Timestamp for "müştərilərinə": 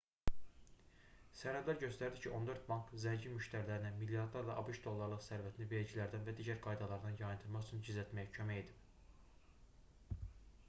3.35-3.91